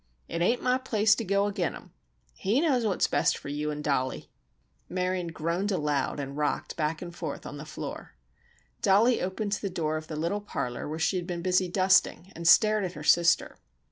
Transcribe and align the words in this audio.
"It 0.27 0.41
ain't 0.41 0.63
my 0.63 0.79
place 0.79 1.13
to 1.13 1.23
go 1.23 1.45
ag'in 1.47 1.75
him. 1.75 1.91
He 2.33 2.59
knows 2.59 2.87
what's 2.87 3.05
best 3.05 3.37
fer 3.37 3.49
yew 3.49 3.69
an' 3.69 3.83
Dollie!" 3.83 4.31
Marion 4.89 5.27
groaned 5.27 5.71
aloud 5.71 6.19
and 6.19 6.35
rocked 6.35 6.75
back 6.75 7.03
and 7.03 7.15
forth 7.15 7.45
on 7.45 7.57
the 7.57 7.65
floor. 7.65 8.15
Dollie 8.81 9.21
opened 9.21 9.51
the 9.51 9.69
door 9.69 9.97
of 9.97 10.07
the 10.07 10.15
little 10.15 10.41
parlor 10.41 10.89
where 10.89 10.97
she 10.97 11.17
had 11.17 11.27
been 11.27 11.43
busy 11.43 11.67
dusting 11.67 12.31
and 12.35 12.47
stared 12.47 12.83
at 12.83 12.93
her 12.93 13.03
sister. 13.03 13.59